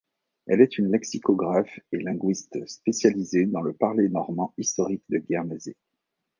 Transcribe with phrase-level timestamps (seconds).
[0.47, 5.75] Elle est une lexicographe et linguiste spécialisée dans le parler normand historique de Guernesey.